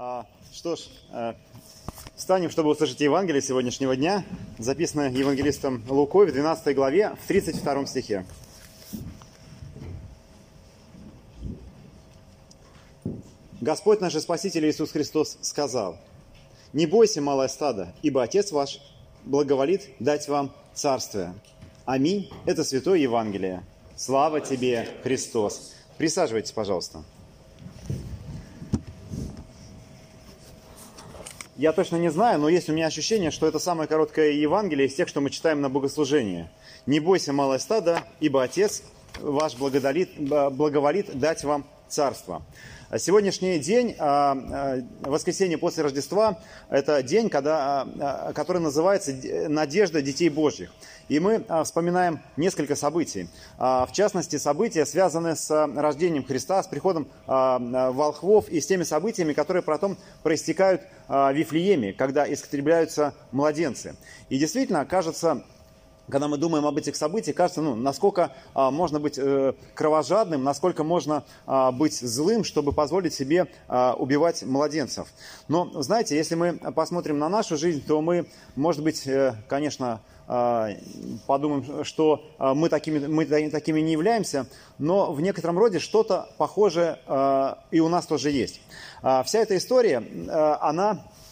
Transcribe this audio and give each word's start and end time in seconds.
А, 0.00 0.26
что 0.52 0.76
ж, 0.76 0.82
а, 1.10 1.34
встанем, 2.14 2.50
чтобы 2.50 2.70
услышать 2.70 3.00
Евангелие 3.00 3.42
сегодняшнего 3.42 3.96
дня, 3.96 4.24
записанное 4.56 5.10
евангелистом 5.10 5.82
Лукой 5.88 6.26
в 6.28 6.32
12 6.32 6.72
главе, 6.76 7.16
в 7.20 7.26
32 7.26 7.86
стихе. 7.86 8.24
Господь 13.60 14.00
наш 14.00 14.14
Спаситель 14.14 14.70
Иисус 14.70 14.92
Христос 14.92 15.36
сказал, 15.40 15.98
«Не 16.72 16.86
бойся, 16.86 17.20
малое 17.20 17.48
стадо, 17.48 17.92
ибо 18.02 18.22
Отец 18.22 18.52
ваш 18.52 18.80
благоволит 19.24 19.88
дать 19.98 20.28
вам 20.28 20.52
царствие». 20.74 21.34
Аминь. 21.86 22.30
Это 22.46 22.62
Святое 22.62 23.00
Евангелие. 23.00 23.64
Слава 23.96 24.40
тебе, 24.40 24.88
Христос. 25.02 25.72
Присаживайтесь, 25.96 26.52
пожалуйста. 26.52 27.02
Я 31.58 31.72
точно 31.72 31.96
не 31.96 32.08
знаю, 32.08 32.38
но 32.38 32.48
есть 32.48 32.68
у 32.70 32.72
меня 32.72 32.86
ощущение, 32.86 33.32
что 33.32 33.44
это 33.48 33.58
самое 33.58 33.88
короткое 33.88 34.30
Евангелие 34.30 34.86
из 34.86 34.94
тех, 34.94 35.08
что 35.08 35.20
мы 35.20 35.28
читаем 35.28 35.60
на 35.60 35.68
богослужении. 35.68 36.48
«Не 36.86 37.00
бойся, 37.00 37.32
малое 37.32 37.58
стадо, 37.58 38.04
ибо 38.20 38.44
Отец 38.44 38.84
ваш 39.18 39.56
благоволит, 39.56 40.10
благоволит 40.20 41.18
дать 41.18 41.42
вам 41.42 41.66
царство». 41.88 42.42
Сегодняшний 42.96 43.58
день, 43.58 43.96
а, 43.98 44.32
а, 44.32 44.80
воскресенье 45.02 45.58
после 45.58 45.82
Рождества, 45.82 46.38
это 46.70 47.02
день, 47.02 47.28
когда, 47.28 47.86
а, 48.00 48.32
который 48.32 48.62
называется 48.62 49.12
«Надежда 49.46 50.00
детей 50.00 50.30
Божьих». 50.30 50.72
И 51.10 51.20
мы 51.20 51.44
вспоминаем 51.64 52.20
несколько 52.36 52.76
событий. 52.76 53.30
В 53.56 53.88
частности, 53.92 54.36
события, 54.36 54.84
связанные 54.84 55.36
с 55.36 55.50
рождением 55.74 56.22
Христа, 56.22 56.62
с 56.62 56.66
приходом 56.66 57.08
волхвов 57.26 58.50
и 58.50 58.60
с 58.60 58.66
теми 58.66 58.82
событиями, 58.82 59.32
которые 59.32 59.62
потом 59.62 59.96
проистекают 60.22 60.82
в 61.08 61.32
Вифлееме, 61.32 61.94
когда 61.94 62.30
истребляются 62.30 63.14
младенцы. 63.32 63.96
И 64.28 64.36
действительно, 64.36 64.84
кажется, 64.84 65.44
когда 66.10 66.28
мы 66.28 66.36
думаем 66.36 66.66
об 66.66 66.76
этих 66.76 66.96
событиях, 66.96 67.36
кажется, 67.36 67.60
ну, 67.60 67.74
насколько 67.74 68.32
а, 68.54 68.70
можно 68.70 69.00
быть 69.00 69.18
э, 69.18 69.52
кровожадным, 69.74 70.42
насколько 70.42 70.84
можно 70.84 71.24
а, 71.46 71.72
быть 71.72 71.98
злым, 71.98 72.44
чтобы 72.44 72.72
позволить 72.72 73.14
себе 73.14 73.46
а, 73.68 73.94
убивать 73.94 74.42
младенцев. 74.42 75.08
Но, 75.48 75.82
знаете, 75.82 76.16
если 76.16 76.34
мы 76.34 76.54
посмотрим 76.54 77.18
на 77.18 77.28
нашу 77.28 77.56
жизнь, 77.56 77.84
то 77.86 78.00
мы, 78.00 78.26
может 78.56 78.82
быть, 78.82 79.06
э, 79.06 79.34
конечно, 79.48 80.00
а, 80.26 80.70
подумаем, 81.26 81.84
что 81.84 82.24
а, 82.38 82.54
мы 82.54 82.68
такими, 82.68 83.06
мы 83.06 83.24
такими 83.24 83.80
не 83.80 83.92
являемся, 83.92 84.46
но 84.78 85.12
в 85.12 85.20
некотором 85.20 85.58
роде 85.58 85.78
что-то 85.78 86.28
похожее 86.38 86.98
а, 87.06 87.64
и 87.70 87.80
у 87.80 87.88
нас 87.88 88.06
тоже 88.06 88.30
есть. 88.30 88.60
А, 89.02 89.22
вся 89.22 89.40
эта 89.40 89.56
история, 89.56 90.02
а, 90.28 90.58
она 90.60 91.02
Э, 91.02 91.27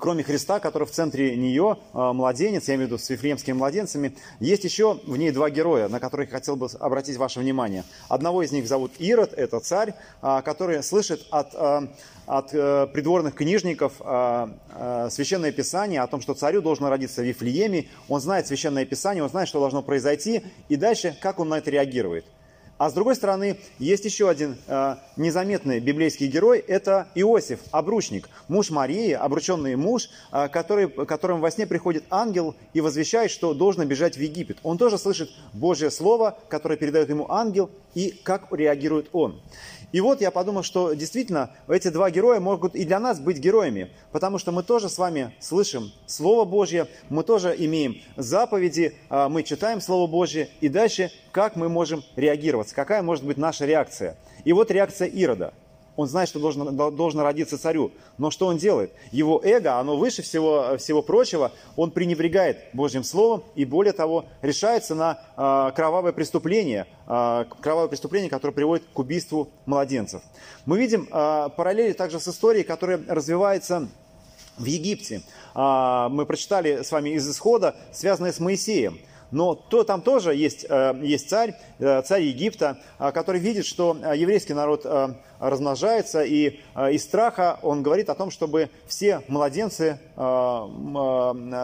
кроме 0.00 0.22
Христа, 0.22 0.60
который 0.60 0.86
в 0.86 0.90
центре 0.90 1.36
нее, 1.36 1.78
э, 1.92 2.12
младенец, 2.12 2.68
я 2.68 2.74
имею 2.74 2.88
в 2.88 2.92
виду 2.92 2.98
с 2.98 3.08
вифлеемскими 3.10 3.54
младенцами, 3.54 4.14
есть 4.40 4.64
еще 4.64 5.00
в 5.06 5.16
ней 5.16 5.30
два 5.30 5.50
героя, 5.50 5.88
на 5.88 6.00
которых 6.00 6.28
я 6.28 6.34
хотел 6.34 6.56
бы 6.56 6.68
обратить 6.78 7.16
ваше 7.16 7.40
внимание. 7.40 7.84
Одного 8.08 8.42
из 8.42 8.52
них 8.52 8.66
зовут 8.68 8.92
Ирод, 8.98 9.32
это 9.32 9.60
царь, 9.60 9.94
э, 10.22 10.42
который 10.44 10.82
слышит 10.82 11.26
от, 11.30 11.54
от 12.26 12.50
придворных 12.50 13.34
книжников 13.34 13.94
Священное 13.98 15.52
Писание 15.52 16.00
о 16.00 16.06
том, 16.06 16.20
что 16.20 16.34
царю 16.34 16.62
должно 16.62 16.88
родиться 16.88 17.22
в 17.22 17.24
Вифлееме. 17.24 17.88
Он 18.08 18.20
знает 18.20 18.46
Священное 18.46 18.84
Писание, 18.84 19.22
он 19.22 19.30
знает, 19.30 19.48
что 19.48 19.60
должно 19.60 19.82
произойти, 19.82 20.42
и 20.68 20.76
дальше, 20.76 21.16
как 21.20 21.40
он 21.40 21.48
на 21.48 21.58
это 21.58 21.70
реагирует– 21.70 22.24
а 22.82 22.90
с 22.90 22.94
другой 22.94 23.14
стороны, 23.14 23.60
есть 23.78 24.04
еще 24.04 24.28
один 24.28 24.56
э, 24.66 24.96
незаметный 25.16 25.78
библейский 25.78 26.26
герой, 26.26 26.58
это 26.58 27.06
Иосиф, 27.14 27.60
обручник, 27.70 28.28
муж 28.48 28.70
Марии, 28.70 29.12
обрученный 29.12 29.76
муж, 29.76 30.10
э, 30.32 30.48
который, 30.48 30.88
которым 30.88 31.40
во 31.40 31.52
сне 31.52 31.64
приходит 31.64 32.02
ангел 32.10 32.56
и 32.74 32.80
возвещает, 32.80 33.30
что 33.30 33.54
должен 33.54 33.86
бежать 33.86 34.16
в 34.16 34.20
Египет. 34.20 34.58
Он 34.64 34.78
тоже 34.78 34.98
слышит 34.98 35.30
Божье 35.52 35.92
Слово, 35.92 36.36
которое 36.48 36.76
передает 36.76 37.08
ему 37.08 37.30
ангел, 37.30 37.70
и 37.94 38.10
как 38.24 38.48
реагирует 38.50 39.10
он. 39.12 39.40
И 39.92 40.00
вот 40.00 40.22
я 40.22 40.30
подумал, 40.30 40.62
что 40.62 40.94
действительно 40.94 41.50
эти 41.68 41.88
два 41.88 42.10
героя 42.10 42.40
могут 42.40 42.74
и 42.74 42.84
для 42.84 42.98
нас 42.98 43.20
быть 43.20 43.38
героями, 43.38 43.90
потому 44.10 44.38
что 44.38 44.50
мы 44.50 44.62
тоже 44.62 44.88
с 44.88 44.96
вами 44.96 45.34
слышим 45.38 45.92
Слово 46.06 46.46
Божье, 46.46 46.88
мы 47.10 47.22
тоже 47.22 47.54
имеем 47.56 47.98
заповеди, 48.16 48.94
а, 49.10 49.28
мы 49.28 49.42
читаем 49.42 49.82
Слово 49.82 50.10
Божье, 50.10 50.48
и 50.62 50.68
дальше 50.68 51.12
как 51.30 51.56
мы 51.56 51.68
можем 51.68 52.02
реагировать, 52.16 52.71
какая 52.74 53.02
может 53.02 53.24
быть 53.24 53.36
наша 53.36 53.66
реакция. 53.66 54.16
И 54.44 54.52
вот 54.52 54.70
реакция 54.70 55.08
Ирода– 55.08 55.54
он 55.96 56.08
знает, 56.08 56.28
что 56.28 56.40
должен, 56.40 56.74
должен 56.76 57.20
родиться 57.20 57.58
царю. 57.58 57.92
Но 58.16 58.30
что 58.30 58.46
он 58.46 58.56
делает? 58.56 58.92
Его 59.10 59.40
эго, 59.44 59.78
оно 59.78 59.96
выше 59.96 60.22
всего, 60.22 60.76
всего 60.78 61.02
прочего, 61.02 61.52
он 61.76 61.90
пренебрегает 61.90 62.58
Божьим 62.72 63.04
Словом 63.04 63.44
и, 63.54 63.64
более 63.64 63.92
того, 63.92 64.24
решается 64.40 64.94
на 64.94 65.18
э, 65.36 65.72
кровавое 65.74 66.12
преступление, 66.12 66.86
э, 67.06 67.44
кровавое 67.60 67.88
преступление, 67.88 68.30
которое 68.30 68.54
приводит 68.54 68.86
к 68.92 68.98
убийству 68.98 69.50
младенцев. 69.66 70.22
Мы 70.64 70.78
видим 70.78 71.08
э, 71.10 71.48
параллели 71.56 71.92
также 71.92 72.20
с 72.20 72.28
историей, 72.28 72.64
которая 72.64 73.00
развивается 73.06 73.88
в 74.56 74.64
Египте. 74.64 75.22
Э, 75.54 76.08
мы 76.10 76.24
прочитали 76.24 76.82
с 76.82 76.90
вами 76.90 77.10
из 77.10 77.28
Исхода, 77.30 77.76
связанное 77.92 78.32
с 78.32 78.40
Моисеем. 78.40 78.98
Но 79.32 79.54
то, 79.54 79.82
там 79.82 80.02
тоже 80.02 80.34
есть, 80.34 80.66
э, 80.68 80.94
есть 81.02 81.28
царь, 81.30 81.54
э, 81.78 82.02
царь 82.02 82.22
Египта, 82.22 82.78
э, 82.98 83.10
который 83.12 83.40
видит, 83.40 83.64
что 83.64 83.96
еврейский 84.14 84.52
народ 84.52 84.86
размножается, 85.40 86.22
и 86.22 86.60
из 86.90 87.02
страха 87.02 87.58
он 87.62 87.82
говорит 87.82 88.10
о 88.10 88.14
том, 88.14 88.30
чтобы 88.30 88.68
все 88.86 89.22
младенцы, 89.26 89.98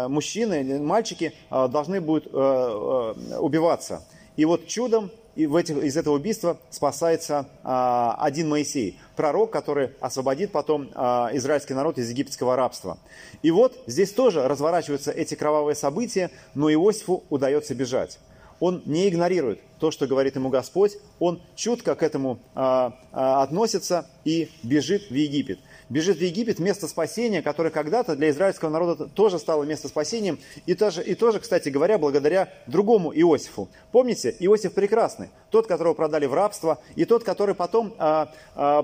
мужчины, 0.08 0.80
мальчики 0.80 1.32
должны 1.50 2.00
будут 2.00 2.26
убиваться. 2.26 4.02
И 4.36 4.44
вот 4.44 4.66
чудом 4.66 5.12
и 5.38 5.46
в 5.46 5.54
этих, 5.54 5.76
из 5.76 5.96
этого 5.96 6.16
убийства 6.16 6.58
спасается 6.68 7.46
а, 7.62 8.16
один 8.18 8.48
Моисей, 8.48 8.98
пророк, 9.14 9.52
который 9.52 9.92
освободит 10.00 10.50
потом 10.50 10.90
а, 10.96 11.30
израильский 11.32 11.74
народ 11.74 11.96
из 11.96 12.10
египетского 12.10 12.56
рабства. 12.56 12.98
И 13.42 13.52
вот 13.52 13.78
здесь 13.86 14.10
тоже 14.10 14.48
разворачиваются 14.48 15.12
эти 15.12 15.36
кровавые 15.36 15.76
события, 15.76 16.32
но 16.56 16.68
Иосифу 16.72 17.22
удается 17.30 17.76
бежать. 17.76 18.18
Он 18.58 18.82
не 18.84 19.08
игнорирует 19.08 19.60
то, 19.78 19.90
что 19.90 20.06
говорит 20.06 20.36
ему 20.36 20.48
Господь, 20.48 20.98
он 21.18 21.40
чутко 21.56 21.94
к 21.94 22.02
этому 22.02 22.38
а, 22.54 22.98
а, 23.12 23.42
относится 23.42 24.06
и 24.24 24.50
бежит 24.62 25.10
в 25.10 25.14
Египет 25.14 25.58
бежит 25.88 26.18
в 26.18 26.20
Египет, 26.20 26.58
место 26.58 26.88
спасения, 26.88 27.42
которое 27.42 27.70
когда-то 27.70 28.16
для 28.16 28.30
израильского 28.30 28.70
народа 28.70 29.06
тоже 29.06 29.38
стало 29.38 29.64
место 29.64 29.88
спасением, 29.88 30.38
и 30.66 30.74
тоже, 30.74 31.02
и 31.02 31.14
тоже, 31.14 31.40
кстати 31.40 31.68
говоря, 31.68 31.98
благодаря 31.98 32.52
другому 32.66 33.12
Иосифу. 33.14 33.68
Помните, 33.92 34.34
Иосиф 34.38 34.74
прекрасный, 34.74 35.28
тот, 35.50 35.66
которого 35.66 35.94
продали 35.94 36.26
в 36.26 36.34
рабство, 36.34 36.78
и 36.94 37.04
тот, 37.04 37.24
который 37.24 37.54
потом 37.54 37.94
а, 37.98 38.32
а, 38.54 38.82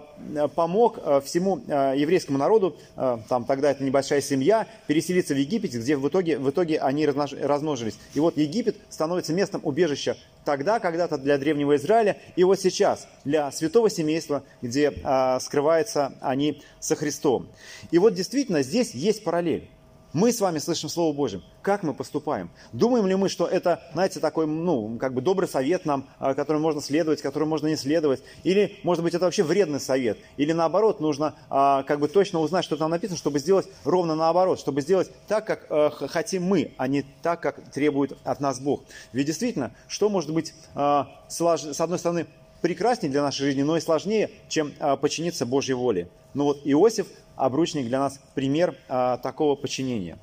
помог 0.54 0.98
а, 1.02 1.20
всему 1.20 1.60
а, 1.68 1.94
еврейскому 1.94 2.38
народу, 2.38 2.76
а, 2.96 3.20
там 3.28 3.44
тогда 3.44 3.70
это 3.70 3.84
небольшая 3.84 4.20
семья, 4.20 4.66
переселиться 4.86 5.34
в 5.34 5.38
Египет, 5.38 5.72
где 5.72 5.96
в 5.96 6.08
итоге, 6.08 6.38
в 6.38 6.50
итоге 6.50 6.78
они 6.78 7.06
размножились. 7.06 7.98
И 8.14 8.20
вот 8.20 8.36
Египет 8.36 8.76
становится 8.88 9.32
местом 9.32 9.60
убежища 9.64 10.16
тогда, 10.44 10.80
когда-то 10.80 11.18
для 11.18 11.38
древнего 11.38 11.76
Израиля, 11.76 12.18
и 12.36 12.44
вот 12.44 12.60
сейчас 12.60 13.08
для 13.24 13.50
святого 13.52 13.90
семейства, 13.90 14.42
где 14.62 14.92
а, 15.02 15.40
скрываются 15.40 16.14
они 16.20 16.62
со 16.80 16.96
Христом. 16.96 17.48
И 17.90 17.98
вот 17.98 18.14
действительно 18.14 18.62
здесь 18.62 18.94
есть 18.94 19.24
параллель. 19.24 19.68
Мы 20.14 20.32
с 20.32 20.40
вами 20.40 20.58
слышим 20.58 20.88
Слово 20.88 21.12
Божье. 21.12 21.40
Как 21.60 21.82
мы 21.82 21.92
поступаем? 21.92 22.48
Думаем 22.72 23.04
ли 23.08 23.16
мы, 23.16 23.28
что 23.28 23.48
это, 23.48 23.82
знаете, 23.94 24.20
такой, 24.20 24.46
ну, 24.46 24.96
как 24.96 25.12
бы 25.12 25.20
добрый 25.20 25.48
совет 25.48 25.86
нам, 25.86 26.08
а, 26.20 26.34
которым 26.34 26.62
можно 26.62 26.80
следовать, 26.80 27.20
которым 27.20 27.48
можно 27.48 27.66
не 27.66 27.74
следовать? 27.74 28.22
Или, 28.44 28.78
может 28.84 29.02
быть, 29.02 29.12
это 29.14 29.24
вообще 29.24 29.42
вредный 29.42 29.80
совет? 29.80 30.16
Или 30.36 30.52
наоборот, 30.52 31.00
нужно 31.00 31.34
а, 31.50 31.82
как 31.82 31.98
бы 31.98 32.06
точно 32.06 32.38
узнать, 32.38 32.64
что 32.64 32.76
там 32.76 32.92
написано, 32.92 33.18
чтобы 33.18 33.40
сделать 33.40 33.66
ровно 33.82 34.14
наоборот, 34.14 34.60
чтобы 34.60 34.82
сделать 34.82 35.10
так, 35.26 35.48
как 35.48 35.66
а, 35.68 35.90
хотим 35.90 36.44
мы, 36.44 36.70
а 36.76 36.86
не 36.86 37.04
так, 37.22 37.40
как 37.40 37.72
требует 37.72 38.16
от 38.22 38.38
нас 38.38 38.60
Бог. 38.60 38.84
Ведь 39.12 39.26
действительно, 39.26 39.72
что 39.88 40.08
может 40.08 40.32
быть, 40.32 40.54
а, 40.76 41.08
с 41.26 41.80
одной 41.80 41.98
стороны, 41.98 42.28
прекраснее 42.64 43.10
для 43.10 43.22
нашей 43.22 43.42
жизни, 43.42 43.62
но 43.62 43.76
и 43.76 43.80
сложнее, 43.80 44.30
чем 44.48 44.74
а, 44.78 44.96
подчиниться 44.96 45.44
Божьей 45.44 45.74
воле. 45.74 46.08
Но 46.34 46.44
вот 46.44 46.60
Иосиф, 46.64 47.08
обручник 47.36 47.86
для 47.86 47.98
нас 47.98 48.20
пример 48.34 48.76
а, 48.88 49.18
такого 49.18 49.54
подчинения. 49.54 50.18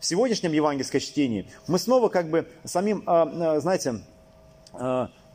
В 0.00 0.06
сегодняшнем 0.06 0.52
евангельском 0.52 1.00
чтении 1.00 1.46
мы 1.66 1.78
снова 1.78 2.08
как 2.08 2.30
бы 2.30 2.48
самим, 2.64 3.02
а, 3.06 3.60
знаете, 3.60 4.00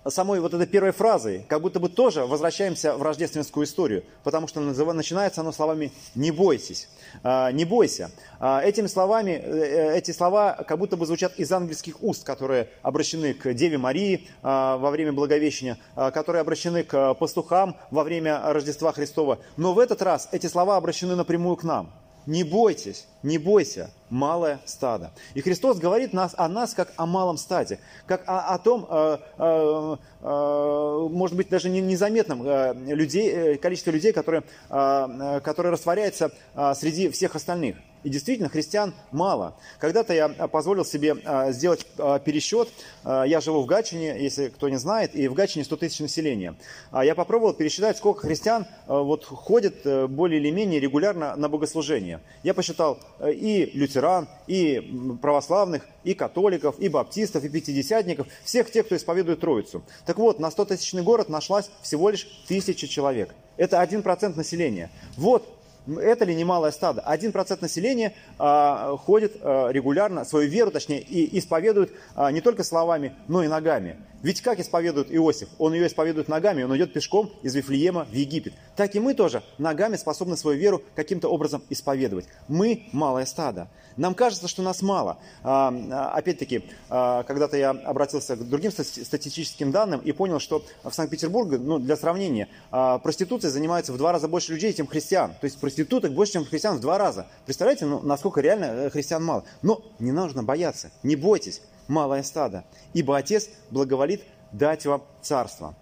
самой 0.07 0.39
вот 0.39 0.53
этой 0.53 0.67
первой 0.67 0.91
фразой, 0.91 1.45
как 1.47 1.61
будто 1.61 1.79
бы 1.79 1.89
тоже 1.89 2.25
возвращаемся 2.25 2.95
в 2.97 3.01
рождественскую 3.01 3.65
историю, 3.65 4.03
потому 4.23 4.47
что 4.47 4.59
начинается 4.59 5.41
оно 5.41 5.51
словами 5.51 5.91
«не 6.15 6.31
бойтесь», 6.31 6.89
а, 7.23 7.51
«не 7.51 7.65
бойся». 7.65 8.11
А, 8.39 8.61
этими 8.61 8.87
словами, 8.87 9.31
э, 9.31 9.93
э, 9.93 9.97
эти 9.97 10.11
слова 10.11 10.63
как 10.67 10.77
будто 10.77 10.97
бы 10.97 11.05
звучат 11.05 11.33
из 11.37 11.51
ангельских 11.51 12.01
уст, 12.03 12.23
которые 12.23 12.69
обращены 12.81 13.33
к 13.33 13.53
Деве 13.53 13.77
Марии 13.77 14.27
а, 14.41 14.77
во 14.77 14.91
время 14.91 15.13
Благовещения, 15.13 15.77
которые 15.95 16.41
обращены 16.41 16.83
к 16.83 17.13
пастухам 17.15 17.75
во 17.91 18.03
время 18.03 18.41
Рождества 18.51 18.91
Христова. 18.91 19.39
Но 19.57 19.73
в 19.73 19.79
этот 19.79 20.01
раз 20.01 20.27
эти 20.31 20.47
слова 20.47 20.77
обращены 20.77 21.15
напрямую 21.15 21.55
к 21.55 21.63
нам– 21.63 21.93
не 22.25 22.43
бойтесь, 22.43 23.07
не 23.21 23.37
бойся, 23.37 23.91
малое 24.09 24.59
стадо. 24.65 25.11
И 25.33 25.41
Христос 25.41 25.77
говорит 25.77 26.13
нас, 26.13 26.33
о 26.37 26.47
нас 26.47 26.73
как 26.73 26.93
о 26.95 27.05
малом 27.05 27.37
стаде, 27.37 27.79
как 28.05 28.23
о, 28.27 28.53
о 28.53 28.57
том, 28.59 28.87
э, 28.89 29.17
э, 29.37 29.97
э, 30.21 31.07
может 31.11 31.35
быть, 31.35 31.49
даже 31.49 31.69
незаметном 31.69 32.43
э, 32.45 32.73
людей, 32.93 33.29
э, 33.29 33.57
количестве 33.57 33.93
людей, 33.93 34.13
которые, 34.13 34.43
э, 34.69 35.39
которые 35.43 35.71
растворяются 35.71 36.31
э, 36.55 36.73
среди 36.75 37.09
всех 37.09 37.35
остальных. 37.35 37.77
И 38.03 38.09
действительно, 38.09 38.49
христиан 38.49 38.93
мало. 39.11 39.55
Когда-то 39.79 40.13
я 40.13 40.29
позволил 40.29 40.85
себе 40.85 41.15
а, 41.25 41.51
сделать 41.51 41.85
а, 41.97 42.19
пересчет. 42.19 42.69
А, 43.03 43.23
я 43.23 43.41
живу 43.41 43.61
в 43.61 43.65
Гатчине, 43.65 44.21
если 44.21 44.49
кто 44.49 44.69
не 44.69 44.77
знает, 44.77 45.15
и 45.15 45.27
в 45.27 45.33
Гатчине 45.33 45.63
100 45.65 45.77
тысяч 45.77 45.99
населения. 45.99 46.55
Я 46.91 47.15
попробовал 47.15 47.53
пересчитать, 47.53 47.97
сколько 47.97 48.27
христиан 48.27 48.67
вот 48.87 49.25
ходит 49.25 49.85
э, 49.85 50.07
более 50.07 50.39
или 50.39 50.49
менее 50.51 50.79
регулярно 50.79 51.35
на 51.35 51.49
богослужение. 51.49 52.21
Я 52.43 52.53
посчитал 52.53 52.99
э, 53.19 53.31
и 53.33 53.71
лютеран, 53.77 54.27
и 54.47 55.17
православных, 55.21 55.85
и 56.03 56.13
католиков, 56.13 56.79
и 56.79 56.89
баптистов, 56.89 57.43
и 57.43 57.49
пятидесятников, 57.49 58.27
всех 58.43 58.71
тех, 58.71 58.85
кто 58.85 58.95
исповедует 58.95 59.39
Троицу. 59.39 59.83
Так 60.05 60.17
вот, 60.17 60.39
на 60.39 60.47
100-тысячный 60.47 61.03
город 61.03 61.29
нашлась 61.29 61.69
всего 61.81 62.09
лишь 62.09 62.27
тысяча 62.47 62.87
человек. 62.87 63.33
Это 63.57 63.81
1% 63.81 64.35
населения. 64.35 64.89
Вот 65.15 65.47
это 65.87 66.25
ли 66.25 66.35
немалое 66.35 66.71
стадо? 66.71 67.01
Один 67.01 67.31
процент 67.31 67.61
населения 67.61 68.13
а, 68.39 68.95
ходит 68.97 69.37
а, 69.41 69.69
регулярно, 69.69 70.25
свою 70.25 70.49
веру, 70.49 70.71
точнее, 70.71 71.01
и 71.01 71.37
исповедует 71.37 71.91
а, 72.15 72.31
не 72.31 72.41
только 72.41 72.63
словами, 72.63 73.13
но 73.27 73.43
и 73.43 73.47
ногами. 73.47 73.97
Ведь 74.23 74.41
как 74.41 74.59
исповедует 74.59 75.13
Иосиф? 75.13 75.49
Он 75.59 75.73
ее 75.73 75.85
исповедует 75.85 76.29
ногами, 76.29 76.63
он 76.63 76.75
идет 76.77 76.93
пешком 76.93 77.29
из 77.43 77.53
Вифлеема 77.55 78.05
в 78.05 78.13
Египет. 78.13 78.53
Так 78.77 78.95
и 78.95 78.99
мы 78.99 79.13
тоже 79.13 79.43
ногами 79.57 79.97
способны 79.97 80.37
свою 80.37 80.57
веру 80.57 80.81
каким-то 80.95 81.27
образом 81.27 81.61
исповедовать. 81.69 82.25
Мы 82.47 82.87
малое 82.93 83.25
стадо. 83.25 83.67
Нам 83.97 84.15
кажется, 84.15 84.47
что 84.47 84.63
нас 84.63 84.81
мало. 84.81 85.17
А, 85.43 85.73
а, 85.91 86.13
опять-таки, 86.15 86.63
а, 86.89 87.23
когда-то 87.23 87.57
я 87.57 87.71
обратился 87.71 88.37
к 88.37 88.47
другим 88.47 88.71
статистическим 88.71 89.71
данным 89.71 89.99
и 89.99 90.13
понял, 90.13 90.39
что 90.39 90.63
в 90.83 90.91
Санкт-Петербурге, 90.91 91.57
ну, 91.57 91.77
для 91.77 91.97
сравнения, 91.97 92.47
проституцией 92.71 93.51
занимается 93.51 93.91
в 93.91 93.97
два 93.97 94.13
раза 94.13 94.29
больше 94.29 94.53
людей, 94.53 94.73
чем 94.73 94.87
христиан. 94.87 95.31
То 95.41 95.45
есть 95.45 95.59
проституток 95.59 96.13
больше, 96.13 96.33
чем 96.33 96.45
христиан 96.45 96.77
в 96.77 96.79
два 96.79 96.97
раза. 96.97 97.27
Представляете, 97.45 97.85
ну, 97.85 97.99
насколько 98.01 98.39
реально 98.39 98.65
э, 98.65 98.89
христиан 98.89 99.23
мало. 99.23 99.43
Но 99.61 99.83
не 99.99 100.13
нужно 100.13 100.43
бояться, 100.43 100.91
не 101.03 101.17
бойтесь 101.17 101.61
малое 101.87 102.23
стадо, 102.23 102.65
ибо 102.93 103.17
Отец 103.17 103.49
благоволит 103.69 104.23
дать 104.51 104.85
вам 104.85 105.03
царство. 105.21 105.75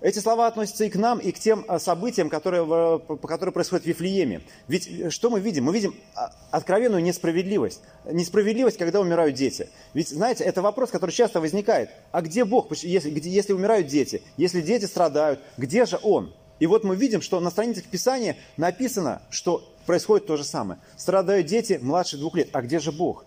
Эти 0.00 0.20
слова 0.20 0.46
относятся 0.46 0.84
и 0.84 0.90
к 0.90 0.94
нам, 0.94 1.18
и 1.18 1.32
к 1.32 1.40
тем 1.40 1.64
а, 1.66 1.80
событиям, 1.80 2.30
которые, 2.30 3.00
которые 3.20 3.52
происходят 3.52 3.84
в 3.84 3.88
Вифлееме. 3.88 4.42
Ведь 4.68 4.86
э, 4.86 5.10
что 5.10 5.28
мы 5.28 5.40
видим? 5.40 5.64
Мы 5.64 5.74
видим 5.74 5.96
а, 6.14 6.32
откровенную 6.52 7.02
несправедливость. 7.02 7.80
Несправедливость, 8.04 8.78
когда 8.78 9.00
умирают 9.00 9.34
дети. 9.34 9.68
Ведь, 9.94 10.08
знаете, 10.08 10.44
это 10.44 10.62
вопрос, 10.62 10.90
который 10.90 11.10
часто 11.10 11.40
возникает. 11.40 11.90
А 12.12 12.20
где 12.20 12.44
Бог, 12.44 12.72
если, 12.76 13.10
если 13.28 13.52
умирают 13.52 13.88
дети? 13.88 14.22
Если 14.36 14.60
дети 14.60 14.84
страдают, 14.84 15.40
где 15.56 15.84
же 15.84 15.98
Он? 16.04 16.32
И 16.60 16.66
вот 16.68 16.84
мы 16.84 16.94
видим, 16.94 17.20
что 17.20 17.40
на 17.40 17.50
страницах 17.50 17.84
Писания 17.84 18.36
написано, 18.56 19.22
что 19.30 19.68
происходит 19.84 20.28
то 20.28 20.36
же 20.36 20.44
самое. 20.44 20.78
Страдают 20.96 21.48
дети 21.48 21.78
младше 21.82 22.18
двух 22.18 22.36
лет. 22.36 22.50
А 22.52 22.62
где 22.62 22.78
же 22.78 22.92
Бог? 22.92 23.24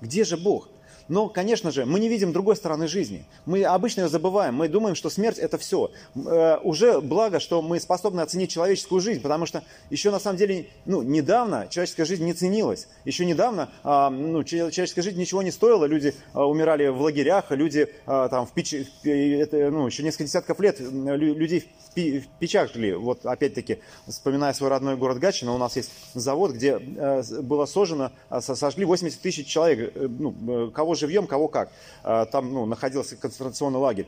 Где 0.00 0.24
же 0.24 0.38
Бог? 0.38 0.70
Но, 1.08 1.28
конечно 1.28 1.70
же, 1.70 1.86
мы 1.86 2.00
не 2.00 2.08
видим 2.08 2.32
другой 2.32 2.56
стороны 2.56 2.88
жизни. 2.88 3.24
Мы 3.44 3.64
обычно 3.64 4.02
ее 4.02 4.08
забываем. 4.08 4.54
Мы 4.54 4.68
думаем, 4.68 4.94
что 4.94 5.10
смерть 5.10 5.38
это 5.38 5.58
все. 5.58 5.90
Э, 6.14 6.58
уже 6.62 7.00
благо, 7.00 7.40
что 7.40 7.62
мы 7.62 7.80
способны 7.80 8.20
оценить 8.20 8.50
человеческую 8.50 9.00
жизнь, 9.00 9.20
потому 9.20 9.46
что 9.46 9.62
еще 9.90 10.10
на 10.10 10.18
самом 10.18 10.38
деле, 10.38 10.66
ну, 10.84 11.02
недавно 11.02 11.68
человеческая 11.70 12.04
жизнь 12.04 12.24
не 12.24 12.32
ценилась. 12.32 12.88
Еще 13.04 13.24
недавно, 13.24 13.70
э, 13.84 14.08
ну, 14.10 14.42
человеческая 14.44 15.02
жизнь 15.02 15.18
ничего 15.18 15.42
не 15.42 15.50
стоила. 15.50 15.84
Люди 15.84 16.14
э, 16.34 16.38
умирали 16.38 16.88
в 16.88 17.00
лагерях, 17.00 17.50
люди 17.50 17.88
э, 18.06 18.28
там 18.30 18.46
в 18.46 18.52
печи, 18.52 18.88
это, 19.04 19.70
ну, 19.70 19.86
еще 19.86 20.02
несколько 20.02 20.24
десятков 20.24 20.60
лет 20.60 20.80
людей 20.80 21.68
в, 21.96 22.26
печах 22.38 22.72
жили. 22.72 22.92
Вот 22.92 23.24
опять-таки, 23.24 23.78
вспоминая 24.06 24.52
свой 24.52 24.70
родной 24.70 24.96
город 24.96 25.18
Гатчина, 25.18 25.54
у 25.54 25.58
нас 25.58 25.76
есть 25.76 25.90
завод, 26.14 26.52
где 26.52 26.78
э, 26.78 27.22
было 27.42 27.66
сожжено, 27.66 28.12
э, 28.30 28.40
сожгли 28.40 28.84
80 28.84 29.20
тысяч 29.20 29.46
человек. 29.46 29.92
Э, 29.94 30.06
ну, 30.06 30.70
кого 30.70 30.94
живьем, 30.94 31.26
кого 31.26 31.48
как. 31.48 31.70
Там 32.02 32.52
ну, 32.52 32.66
находился 32.66 33.16
концентрационный 33.16 33.78
лагерь. 33.78 34.06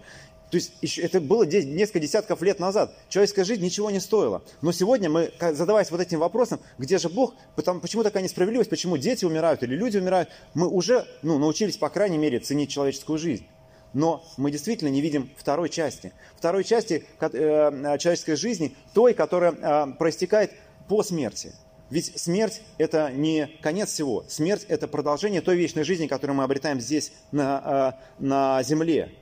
То 0.50 0.56
есть 0.56 0.98
это 0.98 1.20
было 1.20 1.44
несколько 1.44 2.00
десятков 2.00 2.40
лет 2.40 2.58
назад. 2.58 2.94
Человеческая 3.10 3.44
жизнь 3.44 3.62
ничего 3.62 3.90
не 3.90 4.00
стоила. 4.00 4.42
Но 4.62 4.72
сегодня 4.72 5.10
мы, 5.10 5.30
задаваясь 5.40 5.90
вот 5.90 6.00
этим 6.00 6.20
вопросом, 6.20 6.60
где 6.78 6.96
же 6.96 7.10
Бог, 7.10 7.34
потому, 7.54 7.80
почему 7.80 8.02
такая 8.02 8.22
несправедливость, 8.22 8.70
почему 8.70 8.96
дети 8.96 9.26
умирают 9.26 9.62
или 9.62 9.74
люди 9.74 9.98
умирают, 9.98 10.30
мы 10.54 10.68
уже 10.68 11.06
ну, 11.22 11.38
научились, 11.38 11.76
по 11.76 11.90
крайней 11.90 12.16
мере, 12.16 12.38
ценить 12.38 12.70
человеческую 12.70 13.18
жизнь. 13.18 13.46
Но 13.92 14.24
мы 14.36 14.50
действительно 14.50 14.88
не 14.88 15.00
видим 15.00 15.30
второй 15.36 15.68
части. 15.68 16.12
Второй 16.36 16.64
части 16.64 17.04
э, 17.20 17.98
человеческой 17.98 18.36
жизни, 18.36 18.76
той, 18.94 19.14
которая 19.14 19.52
э, 19.52 19.92
проистекает 19.98 20.52
по 20.88 21.02
смерти. 21.02 21.54
Ведь 21.90 22.20
смерть– 22.20 22.62
это 22.78 23.10
не 23.10 23.48
конец 23.62 23.90
всего. 23.90 24.24
Смерть– 24.28 24.66
это 24.68 24.88
продолжение 24.88 25.40
той 25.40 25.56
вечной 25.56 25.84
жизни, 25.84 26.06
которую 26.06 26.36
мы 26.36 26.44
обретаем 26.44 26.80
здесь, 26.80 27.12
на, 27.32 27.96
э, 28.20 28.24
на 28.24 28.62
земле. 28.62 29.14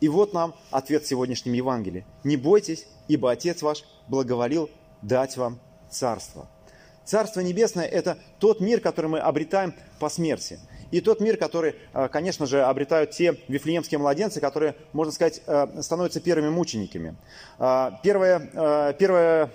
И 0.00 0.08
вот 0.08 0.32
нам 0.32 0.54
ответ 0.70 1.04
в 1.04 1.08
сегодняшнем 1.08 1.54
Евангелии. 1.54 2.06
«Не 2.22 2.36
бойтесь, 2.36 2.86
ибо 3.08 3.32
Отец 3.32 3.62
ваш 3.62 3.84
благоволил 4.08 4.70
дать 5.02 5.36
вам 5.36 5.58
царство». 5.90 6.48
Царство 7.04 7.40
Небесное– 7.40 7.86
это 7.86 8.18
тот 8.40 8.60
мир, 8.60 8.80
который 8.80 9.06
мы 9.06 9.20
обретаем 9.20 9.74
по 10.00 10.08
смерти. 10.08 10.58
И 10.90 11.00
тот 11.00 11.20
мир, 11.20 11.36
который, 11.36 11.74
э, 11.92 12.08
конечно 12.08 12.46
же, 12.46 12.62
обретают 12.62 13.10
те 13.10 13.36
вифлеемские 13.48 13.98
младенцы, 13.98 14.40
которые, 14.40 14.74
можно 14.92 15.12
сказать, 15.12 15.42
э, 15.46 15.82
становятся 15.82 16.20
первыми 16.20 16.48
мучениками. 16.48 17.16
Первое, 18.02 18.94
первое 18.98 19.50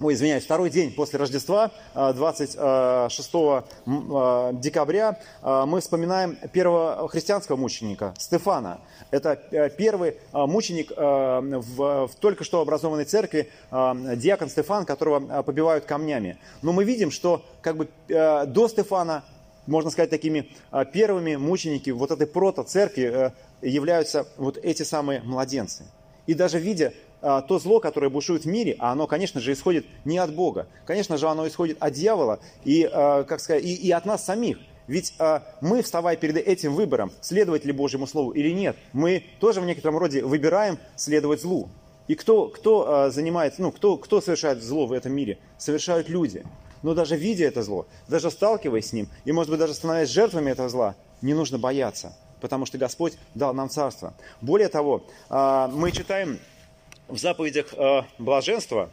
ой, 0.00 0.14
извиняюсь, 0.14 0.44
второй 0.44 0.70
день 0.70 0.92
после 0.92 1.18
Рождества, 1.18 1.70
26 1.94 3.34
э, 3.34 3.62
э, 3.86 4.50
декабря, 4.54 5.18
э, 5.42 5.64
мы 5.66 5.80
вспоминаем 5.80 6.36
первого 6.52 7.08
христианского 7.08 7.56
мученика, 7.56 8.14
Стефана. 8.18 8.80
Это 9.10 9.36
первый 9.78 10.16
мученик 10.32 10.90
в, 10.90 12.08
в 12.08 12.10
только 12.20 12.42
что 12.42 12.60
образованной 12.60 13.04
церкви, 13.04 13.48
диакон 13.70 14.48
Стефан, 14.48 14.84
которого 14.84 15.42
побивают 15.42 15.84
камнями. 15.84 16.38
Но 16.60 16.72
мы 16.72 16.82
видим, 16.82 17.12
что 17.12 17.44
как 17.62 17.76
бы 17.76 17.88
до 18.08 18.68
Стефана, 18.68 19.22
можно 19.66 19.90
сказать, 19.90 20.10
такими 20.10 20.48
первыми 20.92 21.36
мученики 21.36 21.90
вот 21.90 22.10
этой 22.10 22.26
прото-церкви 22.26 23.32
являются 23.62 24.26
вот 24.36 24.58
эти 24.58 24.82
самые 24.82 25.22
младенцы. 25.22 25.84
И 26.26 26.34
даже 26.34 26.58
видя 26.58 26.92
а, 27.22 27.40
то 27.42 27.58
зло, 27.58 27.80
которое 27.80 28.10
бушует 28.10 28.44
в 28.44 28.48
мире, 28.48 28.76
а 28.78 28.92
оно, 28.92 29.06
конечно 29.06 29.40
же, 29.40 29.52
исходит 29.52 29.86
не 30.04 30.18
от 30.18 30.34
Бога. 30.34 30.68
Конечно 30.84 31.16
же, 31.16 31.28
оно 31.28 31.48
исходит 31.48 31.78
от 31.80 31.92
дьявола 31.92 32.40
и, 32.64 32.88
а, 32.92 33.24
как 33.24 33.40
сказать, 33.40 33.64
и, 33.64 33.74
и 33.74 33.90
от 33.90 34.04
нас 34.04 34.24
самих. 34.24 34.58
Ведь 34.86 35.14
а, 35.18 35.42
мы, 35.60 35.82
вставая 35.82 36.16
перед 36.16 36.36
этим 36.36 36.74
выбором, 36.74 37.10
следовать 37.20 37.64
ли 37.64 37.72
Божьему 37.72 38.06
Слову 38.06 38.32
или 38.32 38.50
нет, 38.50 38.76
мы 38.92 39.24
тоже 39.40 39.60
в 39.60 39.66
некотором 39.66 39.98
роде 39.98 40.22
выбираем 40.22 40.78
следовать 40.94 41.40
злу. 41.40 41.68
И 42.06 42.14
кто, 42.14 42.46
кто 42.46 43.10
занимается, 43.10 43.62
ну, 43.62 43.72
кто, 43.72 43.96
кто 43.96 44.20
совершает 44.20 44.62
зло 44.62 44.86
в 44.86 44.92
этом 44.92 45.12
мире? 45.12 45.38
Совершают 45.58 46.08
люди. 46.08 46.44
Но 46.82 46.94
даже 46.94 47.16
видя 47.16 47.44
это 47.44 47.62
зло, 47.62 47.86
даже 48.08 48.30
сталкиваясь 48.30 48.88
с 48.88 48.92
ним, 48.92 49.08
и, 49.24 49.32
может 49.32 49.50
быть, 49.50 49.58
даже 49.58 49.74
становясь 49.74 50.08
жертвами 50.08 50.50
этого 50.50 50.68
зла, 50.68 50.94
не 51.22 51.34
нужно 51.34 51.58
бояться, 51.58 52.16
потому 52.40 52.66
что 52.66 52.78
Господь 52.78 53.14
дал 53.34 53.54
нам 53.54 53.70
царство. 53.70 54.14
Более 54.40 54.68
того, 54.68 55.04
мы 55.28 55.92
читаем 55.92 56.38
в 57.08 57.18
заповедях 57.18 57.72
э, 57.72 58.02
блаженства, 58.18 58.90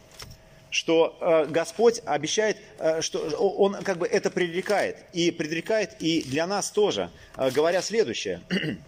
что 0.70 1.16
э, 1.20 1.46
Господь 1.46 2.00
обещает, 2.04 2.58
что 3.00 3.18
Он 3.38 3.74
как 3.82 3.98
бы 3.98 4.06
это 4.06 4.30
предрекает. 4.30 4.98
И 5.12 5.30
предрекает 5.30 5.96
и 6.00 6.22
для 6.22 6.46
нас 6.46 6.70
тоже, 6.70 7.10
говоря 7.36 7.82
следующее. 7.82 8.40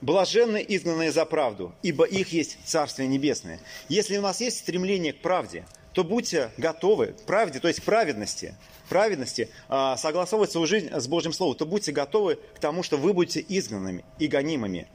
Блаженны 0.00 0.64
изгнанные 0.68 1.12
за 1.12 1.24
правду, 1.24 1.72
ибо 1.82 2.04
их 2.04 2.32
есть 2.32 2.58
Царствие 2.64 3.06
Небесное. 3.08 3.60
Если 3.88 4.16
у 4.16 4.20
нас 4.20 4.40
есть 4.40 4.58
стремление 4.58 5.12
к 5.12 5.20
правде, 5.20 5.64
то 5.92 6.04
будьте 6.04 6.50
готовы 6.56 7.08
к 7.08 7.22
правде, 7.22 7.60
то 7.60 7.68
есть 7.68 7.80
к 7.80 7.84
праведности, 7.84 8.54
праведности, 8.88 9.48
согласовывать 9.68 10.50
свою 10.50 10.66
жизнь 10.66 10.90
с 10.90 11.06
Божьим 11.06 11.32
Словом, 11.32 11.56
то 11.56 11.66
будьте 11.66 11.92
готовы 11.92 12.38
к 12.54 12.58
тому, 12.58 12.82
что 12.82 12.96
вы 12.96 13.12
будете 13.12 13.44
изгнанными 13.46 14.04
и 14.18 14.26
гонимыми 14.26 14.88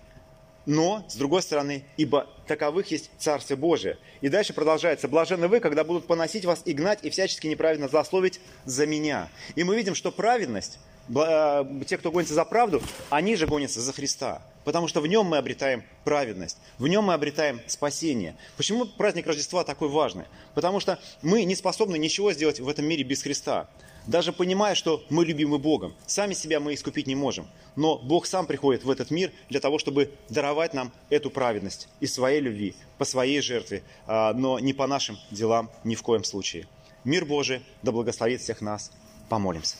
но, 0.67 1.05
с 1.07 1.15
другой 1.15 1.41
стороны, 1.41 1.85
ибо 1.95 2.27
таковых 2.45 2.91
есть 2.91 3.09
Царствие 3.17 3.57
Божие. 3.57 3.97
И 4.19 4.27
дальше 4.27 4.53
продолжается. 4.53 5.07
Блаженны 5.07 5.47
вы, 5.47 5.61
когда 5.61 5.85
будут 5.85 6.07
поносить 6.07 6.43
вас 6.43 6.61
и 6.65 6.73
гнать, 6.73 6.99
и 7.03 7.09
всячески 7.09 7.47
неправильно 7.47 7.87
злословить 7.87 8.41
за 8.65 8.85
меня. 8.85 9.29
И 9.55 9.63
мы 9.63 9.77
видим, 9.77 9.95
что 9.95 10.11
праведность, 10.11 10.79
те, 11.09 11.97
кто 11.97 12.11
гонится 12.11 12.33
за 12.33 12.45
правду, 12.45 12.81
они 13.09 13.35
же 13.35 13.47
гонятся 13.47 13.81
за 13.81 13.93
Христа. 13.93 14.41
Потому 14.63 14.87
что 14.87 14.99
в 14.99 15.07
нем 15.07 15.25
мы 15.25 15.37
обретаем 15.37 15.83
праведность, 16.03 16.57
в 16.77 16.87
нем 16.87 17.05
мы 17.05 17.13
обретаем 17.13 17.61
спасение. 17.67 18.35
Почему 18.57 18.85
праздник 18.85 19.25
Рождества 19.25 19.63
такой 19.63 19.87
важный? 19.87 20.25
Потому 20.55 20.81
что 20.81 20.99
мы 21.21 21.45
не 21.45 21.55
способны 21.55 21.97
ничего 21.97 22.33
сделать 22.33 22.59
в 22.59 22.67
этом 22.67 22.85
мире 22.85 23.03
без 23.03 23.23
Христа 23.23 23.69
даже 24.07 24.31
понимая, 24.31 24.73
что 24.73 25.03
мы 25.09 25.25
любимы 25.25 25.59
Богом. 25.59 25.93
Сами 26.07 26.33
себя 26.33 26.59
мы 26.59 26.73
искупить 26.73 27.07
не 27.07 27.15
можем. 27.15 27.47
Но 27.75 27.97
Бог 27.97 28.25
сам 28.25 28.47
приходит 28.47 28.83
в 28.83 28.89
этот 28.89 29.11
мир 29.11 29.31
для 29.49 29.59
того, 29.59 29.77
чтобы 29.77 30.11
даровать 30.29 30.73
нам 30.73 30.91
эту 31.09 31.29
праведность 31.29 31.89
из 31.99 32.13
своей 32.13 32.41
любви, 32.41 32.73
по 32.97 33.05
своей 33.05 33.41
жертве, 33.41 33.83
а, 34.07 34.33
но 34.33 34.59
не 34.59 34.73
по 34.73 34.87
нашим 34.87 35.17
делам 35.29 35.69
ни 35.83 35.95
в 35.95 36.01
коем 36.01 36.23
случае. 36.23 36.67
Мир 37.03 37.25
Божий 37.25 37.61
да 37.83 37.91
благословит 37.91 38.41
всех 38.41 38.61
нас. 38.61 38.91
Помолимся. 39.29 39.75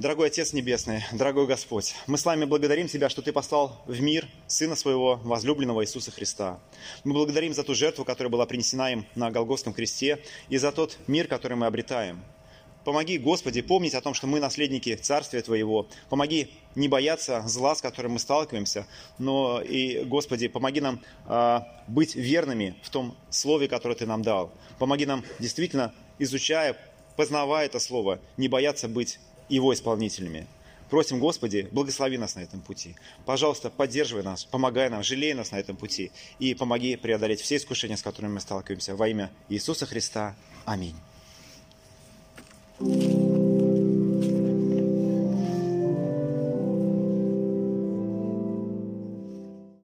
Дорогой 0.00 0.26
Отец 0.26 0.52
Небесный, 0.52 1.04
дорогой 1.12 1.46
Господь, 1.46 1.94
мы 2.08 2.18
с 2.18 2.24
вами 2.24 2.46
благодарим 2.46 2.88
Тебя, 2.88 3.08
что 3.08 3.22
Ты 3.22 3.32
послал 3.32 3.80
в 3.86 4.00
мир 4.00 4.26
Сына 4.48 4.74
Своего, 4.74 5.20
возлюбленного 5.22 5.84
Иисуса 5.84 6.10
Христа. 6.10 6.58
Мы 7.04 7.12
благодарим 7.12 7.54
за 7.54 7.62
ту 7.62 7.76
жертву, 7.76 8.04
которая 8.04 8.28
была 8.28 8.44
принесена 8.44 8.90
им 8.90 9.06
на 9.14 9.30
Голгофском 9.30 9.72
кресте, 9.72 10.18
и 10.48 10.56
за 10.56 10.72
тот 10.72 10.98
мир, 11.06 11.28
который 11.28 11.56
мы 11.56 11.66
обретаем. 11.66 12.24
Помоги, 12.82 13.18
Господи, 13.18 13.62
помнить 13.62 13.94
о 13.94 14.00
том, 14.00 14.14
что 14.14 14.26
мы 14.26 14.40
наследники 14.40 14.96
Царствия 14.96 15.42
Твоего. 15.42 15.86
Помоги 16.08 16.50
не 16.74 16.88
бояться 16.88 17.44
зла, 17.46 17.76
с 17.76 17.80
которым 17.80 18.14
мы 18.14 18.18
сталкиваемся, 18.18 18.88
но 19.18 19.62
и, 19.62 20.02
Господи, 20.02 20.48
помоги 20.48 20.80
нам 20.80 21.00
э, 21.28 21.60
быть 21.86 22.16
верными 22.16 22.74
в 22.82 22.90
том 22.90 23.16
Слове, 23.30 23.68
которое 23.68 23.94
Ты 23.94 24.06
нам 24.06 24.22
дал. 24.22 24.50
Помоги 24.80 25.06
нам 25.06 25.24
действительно, 25.38 25.94
изучая, 26.18 26.76
познавая 27.16 27.66
это 27.66 27.78
Слово, 27.78 28.18
не 28.36 28.48
бояться 28.48 28.88
быть 28.88 29.20
его 29.48 29.72
исполнителями. 29.72 30.46
Просим, 30.90 31.18
Господи, 31.18 31.68
благослови 31.72 32.18
нас 32.18 32.36
на 32.36 32.40
этом 32.40 32.60
пути. 32.60 32.94
Пожалуйста, 33.24 33.70
поддерживай 33.70 34.22
нас, 34.22 34.44
помогай 34.44 34.90
нам, 34.90 35.02
жалей 35.02 35.34
нас 35.34 35.50
на 35.50 35.56
этом 35.56 35.76
пути 35.76 36.12
и 36.38 36.54
помоги 36.54 36.96
преодолеть 36.96 37.40
все 37.40 37.56
искушения, 37.56 37.96
с 37.96 38.02
которыми 38.02 38.34
мы 38.34 38.40
сталкиваемся. 38.40 38.94
Во 38.94 39.08
имя 39.08 39.30
Иисуса 39.48 39.86
Христа. 39.86 40.36
Аминь. 40.64 40.94